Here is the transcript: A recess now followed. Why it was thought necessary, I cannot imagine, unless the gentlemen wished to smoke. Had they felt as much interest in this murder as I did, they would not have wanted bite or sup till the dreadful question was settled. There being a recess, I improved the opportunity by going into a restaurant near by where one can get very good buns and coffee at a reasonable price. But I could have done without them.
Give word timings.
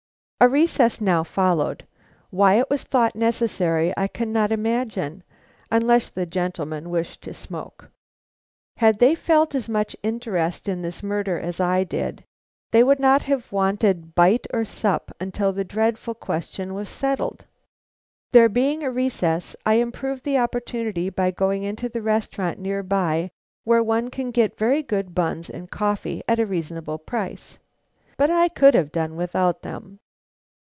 A 0.43 0.49
recess 0.49 0.99
now 0.99 1.23
followed. 1.23 1.85
Why 2.31 2.55
it 2.55 2.67
was 2.67 2.81
thought 2.81 3.15
necessary, 3.15 3.93
I 3.95 4.07
cannot 4.07 4.51
imagine, 4.51 5.21
unless 5.69 6.09
the 6.09 6.25
gentlemen 6.25 6.89
wished 6.89 7.21
to 7.25 7.33
smoke. 7.35 7.91
Had 8.77 8.97
they 8.97 9.13
felt 9.13 9.53
as 9.53 9.69
much 9.69 9.95
interest 10.01 10.67
in 10.67 10.81
this 10.81 11.03
murder 11.03 11.39
as 11.39 11.59
I 11.59 11.83
did, 11.83 12.23
they 12.71 12.83
would 12.83 12.99
not 12.99 13.21
have 13.21 13.51
wanted 13.51 14.15
bite 14.15 14.47
or 14.51 14.65
sup 14.65 15.11
till 15.31 15.53
the 15.53 15.63
dreadful 15.63 16.15
question 16.15 16.73
was 16.73 16.89
settled. 16.89 17.45
There 18.31 18.49
being 18.49 18.81
a 18.81 18.89
recess, 18.89 19.55
I 19.63 19.75
improved 19.75 20.23
the 20.23 20.39
opportunity 20.39 21.11
by 21.11 21.29
going 21.29 21.61
into 21.61 21.87
a 21.95 22.01
restaurant 22.01 22.57
near 22.57 22.81
by 22.81 23.29
where 23.63 23.83
one 23.83 24.09
can 24.09 24.31
get 24.31 24.57
very 24.57 24.81
good 24.81 25.13
buns 25.13 25.51
and 25.51 25.69
coffee 25.69 26.23
at 26.27 26.39
a 26.39 26.47
reasonable 26.47 26.97
price. 26.97 27.59
But 28.17 28.31
I 28.31 28.47
could 28.47 28.73
have 28.73 28.91
done 28.91 29.15
without 29.15 29.61
them. 29.61 29.99